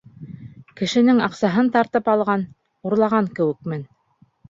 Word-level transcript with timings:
Кешенең 0.81 1.21
аҡсаһын 1.27 1.71
тартып 1.77 2.11
алған, 2.17 2.49
урлаған 2.91 3.33
кеүекмен... 3.41 3.89